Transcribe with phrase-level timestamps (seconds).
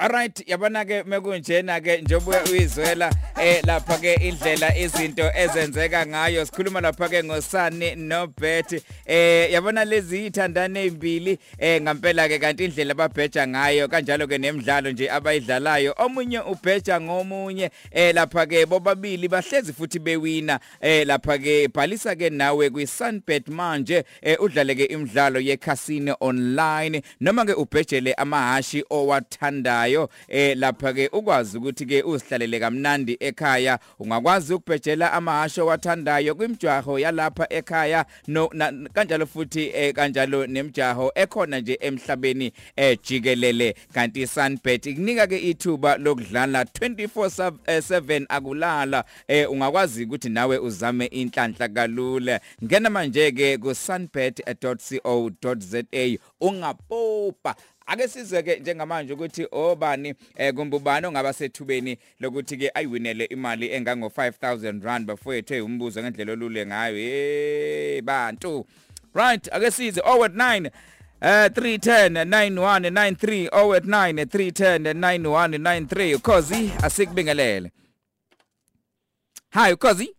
[0.00, 3.12] Alright yabona ke mekunjena ke njengoba uyizwela
[3.42, 6.46] eh lapha ke indlela izinto ezenzeka ngayo.
[6.46, 12.64] Sikhuluma lapha ke ngosani no Bet eh yabona lezi ithandane ezimbili eh ngempela ke kanti
[12.64, 15.94] indlela ababheja ngayo kanjalo ke nemidlalo nje abayidlalayo.
[15.98, 20.60] Omunye ubheja ngomunye eh lapha ke bobabili bahlezi futhi bewina.
[20.80, 26.16] Eh lapha ke bhalisa ke nawe kwi Sunbet manje eh udlale ke imidlalo ye casino
[26.20, 27.02] online.
[27.20, 29.87] Noma ke ubhejele amahashi owathandayo.
[29.88, 33.78] Ngayo eh lapha ke ukwazi ukuthi ke uzihlalele kamnandi ekhaya.
[33.98, 38.48] Ungakwazi ukubhejela amahasho wathandayo kwimjaho yalapha ekhaya no
[38.92, 46.62] kanjalo futhi eh kanjalo nemjaho ekhona nje emhlabeni ejikelele kanti Sunbet ikunika ke ithuba lokudlala
[46.62, 49.04] 24/7 akulala.
[49.28, 52.40] Eh ungakwazi ukuthi nawe uzame inhlanhla kalula.
[52.64, 54.98] Ngena manje ke ku sunbet.co.za
[56.40, 57.54] ungapopa.
[57.88, 64.06] Ake sizwe ke njengamanje ukuthi obani eh kumbubani ongaba sethubeni lokuthi ke ayiwinele imali engango
[64.06, 66.96] 5000 rand bafowethu umbuzo ngendlela olule ngayo.
[66.96, 68.66] Hey bantu.
[69.14, 70.70] Right ake size 089
[71.20, 77.72] Uh 310 9193 089 310 9193 ukhozi asikubingelele.
[79.50, 80.14] Hi ukhozi.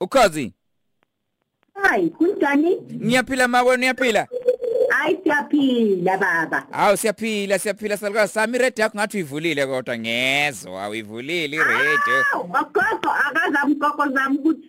[0.00, 0.52] Ukhozi.
[1.74, 2.76] Hayi kunjani?
[2.76, 4.28] Ngiyaphila mawe niyaphila
[4.98, 6.66] Hayi siyaphila baba.
[6.70, 9.98] Hawu siyaphila siyaphila salukazi sami red yakho ngathi uyivulile kodwa.
[9.98, 12.08] Ngezwe awuyivulile ired
[12.72, 14.68] Gogo akazamgogo zami ukuthi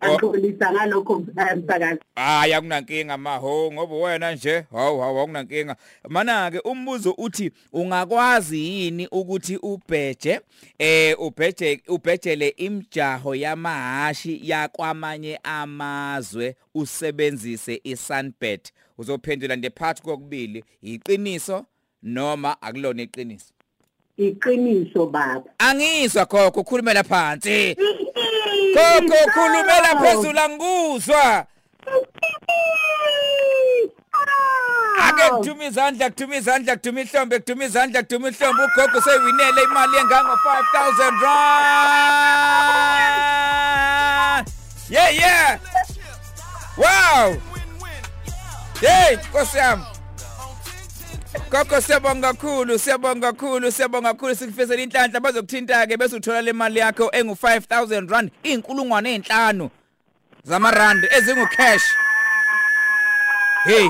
[0.00, 2.00] Angolisa ngalokho msakazi.
[2.14, 5.76] Hayi akunankinga maho ngoba wena nje hawu hawu akunankinga.
[6.08, 10.40] Mana ke umbuzo uthi ungakwazi yini ukuthi ubheje
[10.78, 18.72] eh ubheje ubhejele imjaho yamahashi yakwamanye amazwe usebenzise iSunbet.
[18.98, 21.64] Uzophendula nje phakathi kokubili iqiniso
[22.02, 23.52] noma akulona iqiniso.
[24.16, 25.50] Iqiniso baba.
[25.58, 27.76] Angizwa gogo ukhulumela phansi.
[28.76, 31.46] Gogo khulumela phezulu angikuzwa.
[35.06, 40.32] Ake kuthuma izandla kuthuma izandla kuthuma ihlombe kuthuma izandla kuthuma ihlombe ugogo seyiwinele imali engango
[40.32, 41.76] 5000 rand.
[44.88, 45.58] Yeah yeah.
[46.76, 47.36] Wow.
[48.80, 49.84] Hey, Nkosiyami.
[51.50, 54.34] Gogo siyabonga kakhulu siyabonga kakhulu siyabonga kakhulu.
[54.34, 59.70] Sikufisela inhlanhla bazokuthinta ke bese uthola le mali yakho engu 5000 rand inkulungwane ezinhlanu
[60.44, 61.82] zamarand ezingu cash
[63.64, 63.88] Hey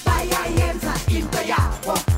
[0.06, 2.13] Bayayenza into yabo